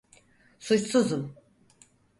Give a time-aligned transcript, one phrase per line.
[0.65, 1.23] Suçsuzum.